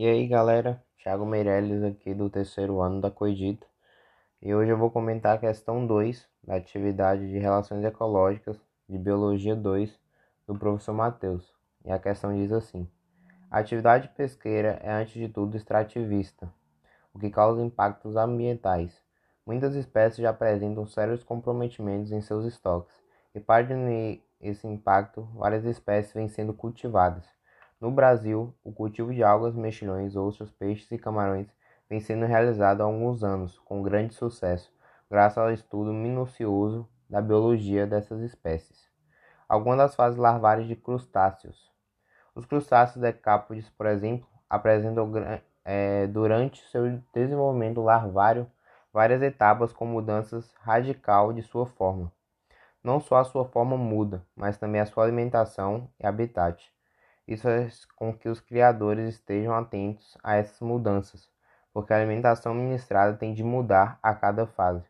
E 0.00 0.06
aí 0.06 0.28
galera, 0.28 0.80
Thiago 1.02 1.26
Meirelles 1.26 1.82
aqui 1.82 2.14
do 2.14 2.30
terceiro 2.30 2.80
ano 2.80 3.00
da 3.00 3.10
Coedita 3.10 3.66
e 4.40 4.54
hoje 4.54 4.70
eu 4.70 4.78
vou 4.78 4.92
comentar 4.92 5.34
a 5.34 5.40
questão 5.40 5.84
2 5.84 6.24
da 6.40 6.54
atividade 6.54 7.28
de 7.28 7.36
Relações 7.36 7.84
Ecológicas 7.84 8.56
de 8.88 8.96
Biologia 8.96 9.56
2 9.56 9.98
do 10.46 10.56
professor 10.56 10.92
Matheus. 10.92 11.52
E 11.84 11.90
a 11.90 11.98
questão 11.98 12.32
diz 12.32 12.52
assim: 12.52 12.88
A 13.50 13.58
atividade 13.58 14.06
pesqueira 14.16 14.78
é 14.84 14.92
antes 14.92 15.14
de 15.14 15.28
tudo 15.28 15.56
extrativista, 15.56 16.48
o 17.12 17.18
que 17.18 17.28
causa 17.28 17.60
impactos 17.60 18.14
ambientais. 18.14 19.02
Muitas 19.44 19.74
espécies 19.74 20.20
já 20.20 20.30
apresentam 20.30 20.86
sérios 20.86 21.24
comprometimentos 21.24 22.12
em 22.12 22.20
seus 22.20 22.44
estoques 22.44 22.94
e 23.34 23.40
para 23.40 23.64
diminuir 23.64 24.22
esse 24.40 24.64
impacto, 24.64 25.28
várias 25.34 25.64
espécies 25.64 26.12
vêm 26.12 26.28
sendo 26.28 26.54
cultivadas 26.54 27.37
no 27.80 27.90
Brasil, 27.90 28.52
o 28.64 28.72
cultivo 28.72 29.14
de 29.14 29.22
algas, 29.22 29.54
mexilhões, 29.54 30.16
ostras, 30.16 30.50
peixes 30.50 30.90
e 30.90 30.98
camarões 30.98 31.48
vem 31.88 32.00
sendo 32.00 32.26
realizado 32.26 32.80
há 32.80 32.84
alguns 32.84 33.22
anos, 33.22 33.58
com 33.60 33.82
grande 33.82 34.14
sucesso, 34.14 34.72
graças 35.08 35.38
ao 35.38 35.52
estudo 35.52 35.92
minucioso 35.92 36.88
da 37.08 37.22
biologia 37.22 37.86
dessas 37.86 38.20
espécies. 38.20 38.88
Algumas 39.48 39.78
das 39.78 39.94
fases 39.94 40.18
larvárias 40.18 40.66
de 40.66 40.76
crustáceos. 40.76 41.72
Os 42.34 42.44
crustáceos 42.44 43.00
decápodes, 43.00 43.70
por 43.70 43.86
exemplo, 43.86 44.28
apresentam 44.50 45.10
é, 45.64 46.06
durante 46.08 46.62
seu 46.70 47.00
desenvolvimento 47.14 47.80
larvário 47.80 48.50
várias 48.92 49.22
etapas 49.22 49.72
com 49.72 49.86
mudanças 49.86 50.52
radical 50.60 51.32
de 51.32 51.42
sua 51.42 51.66
forma. 51.66 52.12
Não 52.82 53.00
só 53.00 53.18
a 53.18 53.24
sua 53.24 53.44
forma 53.44 53.76
muda, 53.76 54.24
mas 54.34 54.58
também 54.58 54.80
a 54.80 54.86
sua 54.86 55.04
alimentação 55.04 55.88
e 55.98 56.06
habitat. 56.06 56.72
Isso 57.28 57.42
faz 57.42 57.84
com 57.94 58.10
que 58.10 58.26
os 58.26 58.40
criadores 58.40 59.16
estejam 59.16 59.54
atentos 59.54 60.16
a 60.24 60.36
essas 60.36 60.58
mudanças, 60.60 61.28
porque 61.74 61.92
a 61.92 61.96
alimentação 61.96 62.54
ministrada 62.54 63.18
tem 63.18 63.34
de 63.34 63.44
mudar 63.44 63.98
a 64.02 64.14
cada 64.14 64.46
fase. 64.46 64.82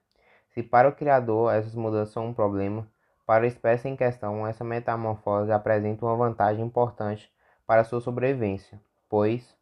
Se 0.51 0.63
para 0.63 0.89
o 0.89 0.95
criador 0.95 1.53
essas 1.53 1.75
mudanças 1.75 2.15
são 2.15 2.29
um 2.29 2.33
problema, 2.33 2.87
para 3.27 3.43
a 3.43 3.49
espécie 3.49 3.89
em 3.89 3.97
questão 3.97 4.47
essa 4.47 4.63
metamorfose 4.63 5.51
apresenta 5.51 6.07
uma 6.07 6.15
vantagem 6.15 6.65
importante 6.65 7.29
para 7.67 7.83
sua 7.83 8.01
sobrevivência, 8.01 8.81
pois 9.09 9.57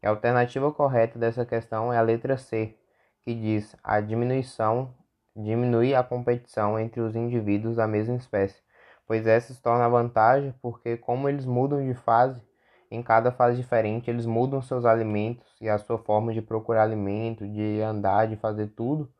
a 0.00 0.08
alternativa 0.08 0.72
correta 0.72 1.18
dessa 1.18 1.44
questão 1.44 1.92
é 1.92 1.98
a 1.98 2.02
letra 2.02 2.38
C, 2.38 2.76
que 3.22 3.34
diz 3.34 3.74
a 3.82 4.00
diminuição 4.00 4.94
diminui 5.34 5.96
a 5.96 6.02
competição 6.04 6.78
entre 6.78 7.00
os 7.00 7.16
indivíduos 7.16 7.76
da 7.76 7.88
mesma 7.88 8.14
espécie 8.14 8.62
pois 9.10 9.26
essa 9.26 9.52
se 9.52 9.60
torna 9.60 9.88
vantagem 9.88 10.54
porque 10.62 10.96
como 10.96 11.28
eles 11.28 11.44
mudam 11.44 11.84
de 11.84 11.94
fase, 11.94 12.40
em 12.88 13.02
cada 13.02 13.32
fase 13.32 13.56
diferente, 13.56 14.08
eles 14.08 14.24
mudam 14.24 14.62
seus 14.62 14.84
alimentos 14.84 15.44
e 15.60 15.68
a 15.68 15.78
sua 15.78 15.98
forma 15.98 16.32
de 16.32 16.40
procurar 16.40 16.84
alimento, 16.84 17.44
de 17.44 17.80
andar, 17.80 18.28
de 18.28 18.36
fazer 18.36 18.68
tudo. 18.68 19.12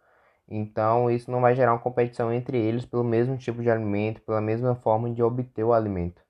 Então, 0.49 1.11
isso 1.11 1.29
não 1.29 1.41
vai 1.41 1.57
gerar 1.57 1.73
uma 1.73 1.81
competição 1.81 2.33
entre 2.33 2.57
eles 2.57 2.85
pelo 2.85 3.03
mesmo 3.03 3.37
tipo 3.37 3.63
de 3.63 3.69
alimento, 3.69 4.21
pela 4.21 4.41
mesma 4.41 4.77
forma 4.77 5.11
de 5.11 5.25
obter 5.25 5.65
o 5.65 5.73
alimento. 5.73 6.23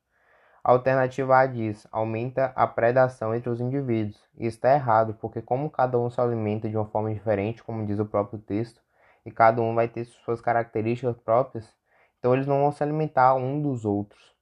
A 0.65 0.73
alternativa 0.73 1.37
A 1.37 1.45
diz: 1.45 1.87
aumenta 1.93 2.55
a 2.57 2.67
predação 2.67 3.35
entre 3.35 3.51
os 3.51 3.61
indivíduos. 3.61 4.17
Isso 4.39 4.57
está 4.57 4.73
errado, 4.73 5.19
porque 5.21 5.43
como 5.43 5.69
cada 5.69 5.99
um 5.99 6.09
se 6.09 6.19
alimenta 6.19 6.67
de 6.67 6.79
uma 6.79 6.87
forma 6.87 7.13
diferente, 7.13 7.63
como 7.63 7.85
diz 7.85 7.99
o 7.99 8.07
próprio 8.07 8.39
texto, 8.39 8.81
e 9.27 9.31
cada 9.31 9.61
um 9.61 9.75
vai 9.75 9.87
ter 9.87 10.07
suas 10.07 10.41
características 10.41 11.19
próprias, 11.19 11.79
então 12.21 12.35
eles 12.35 12.47
não 12.47 12.61
vão 12.61 12.71
se 12.71 12.83
alimentar 12.83 13.35
um 13.35 13.61
dos 13.61 13.87
outros. 13.87 14.37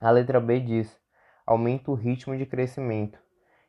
A 0.00 0.10
letra 0.10 0.40
B 0.40 0.60
diz: 0.60 0.98
aumenta 1.44 1.90
o 1.90 1.94
ritmo 1.94 2.36
de 2.36 2.46
crescimento. 2.46 3.18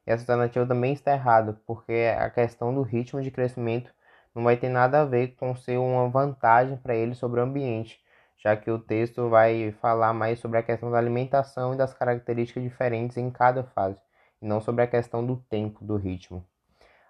E 0.06 0.12
essa 0.12 0.24
alternativa 0.24 0.66
também 0.68 0.94
está 0.94 1.14
errada, 1.14 1.60
porque 1.66 2.14
a 2.18 2.30
questão 2.30 2.74
do 2.74 2.84
ritmo 2.84 3.22
de 3.22 3.32
crescimento 3.32 3.92
não 4.36 4.44
vai 4.44 4.56
ter 4.56 4.70
nada 4.70 5.02
a 5.02 5.06
ver 5.06 5.36
com 5.36 5.56
ser 5.56 5.78
uma 5.78 6.08
vantagem 6.10 6.78
para 6.78 6.96
ele 6.96 7.16
sobre 7.16 7.40
o 7.40 7.44
ambiente, 7.44 8.00
já 8.38 8.56
que 8.56 8.70
o 8.70 8.78
texto 8.78 9.30
vai 9.30 9.72
falar 9.82 10.14
mais 10.14 10.40
sobre 10.40 10.60
a 10.60 10.64
questão 10.64 10.92
da 10.92 11.00
alimentação 11.00 11.74
e 11.74 11.78
das 11.78 11.94
características 11.94 12.62
diferentes 12.64 13.18
em 13.18 13.32
cada 13.32 13.64
fase, 13.64 14.00
e 14.42 14.46
não 14.46 14.62
sobre 14.62 14.84
a 14.84 14.88
questão 14.88 15.26
do 15.26 15.38
tempo, 15.50 15.84
do 15.84 15.96
ritmo. 15.96 16.46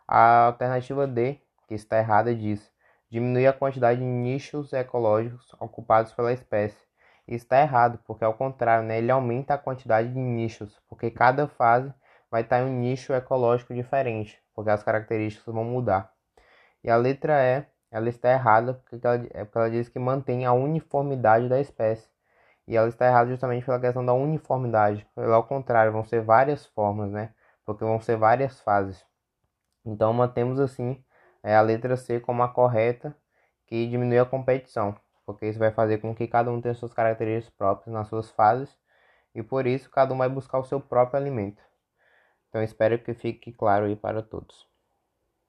A 0.07 0.45
alternativa 0.45 1.05
D, 1.05 1.41
que 1.67 1.73
está 1.73 1.97
errada, 1.97 2.33
diz: 2.33 2.72
diminui 3.13 3.45
a 3.45 3.53
quantidade 3.53 3.99
de 3.99 4.05
nichos 4.05 4.73
ecológicos 4.73 5.53
ocupados 5.59 6.11
pela 6.13 6.33
espécie. 6.33 6.75
Isso 7.27 7.45
está 7.45 7.61
errado, 7.61 7.99
porque 8.07 8.23
ao 8.23 8.33
contrário, 8.33 8.83
né, 8.87 8.97
ele 8.97 9.11
aumenta 9.11 9.53
a 9.53 9.57
quantidade 9.57 10.11
de 10.11 10.19
nichos, 10.19 10.81
porque 10.89 11.11
cada 11.11 11.47
fase 11.47 11.93
vai 12.31 12.41
estar 12.41 12.61
em 12.61 12.65
um 12.65 12.79
nicho 12.79 13.13
ecológico 13.13 13.71
diferente, 13.71 14.41
porque 14.55 14.71
as 14.71 14.81
características 14.81 15.53
vão 15.53 15.63
mudar. 15.63 16.11
E 16.83 16.89
a 16.89 16.95
letra 16.97 17.35
E, 17.39 17.63
ela 17.91 18.09
está 18.09 18.31
errada 18.31 18.73
porque 18.73 19.05
ela, 19.05 19.27
é 19.29 19.45
porque 19.45 19.57
ela 19.59 19.69
diz 19.69 19.87
que 19.89 19.99
mantém 19.99 20.47
a 20.47 20.53
uniformidade 20.53 21.47
da 21.47 21.59
espécie. 21.61 22.09
E 22.67 22.75
ela 22.75 22.89
está 22.89 23.05
errada 23.05 23.29
justamente 23.29 23.63
pela 23.63 23.79
questão 23.79 24.03
da 24.03 24.13
uniformidade. 24.13 25.05
Pelo 25.13 25.33
ao 25.33 25.43
contrário, 25.43 25.91
vão 25.91 26.03
ser 26.03 26.21
várias 26.21 26.65
formas, 26.65 27.11
né? 27.11 27.31
Porque 27.63 27.83
vão 27.83 27.99
ser 28.01 28.17
várias 28.17 28.59
fases. 28.61 29.05
Então 29.85 30.11
mantemos 30.13 30.59
assim 30.59 31.03
é 31.43 31.55
a 31.55 31.61
letra 31.61 31.97
C 31.97 32.19
como 32.19 32.43
a 32.43 32.49
correta, 32.49 33.15
que 33.67 33.87
diminui 33.87 34.19
a 34.19 34.25
competição, 34.25 34.95
porque 35.25 35.47
isso 35.47 35.59
vai 35.59 35.71
fazer 35.71 35.99
com 35.99 36.15
que 36.15 36.27
cada 36.27 36.51
um 36.51 36.61
tenha 36.61 36.73
suas 36.75 36.93
características 36.93 37.55
próprias 37.57 37.93
nas 37.93 38.07
suas 38.07 38.31
fases 38.31 38.77
e 39.35 39.43
por 39.43 39.67
isso 39.67 39.89
cada 39.89 40.13
um 40.13 40.17
vai 40.17 40.29
buscar 40.29 40.59
o 40.59 40.65
seu 40.65 40.79
próprio 40.79 41.19
alimento. 41.19 41.61
Então 42.49 42.63
espero 42.63 42.99
que 42.99 43.13
fique 43.13 43.51
claro 43.51 43.85
aí 43.85 43.95
para 43.95 44.21
todos. 44.21 44.72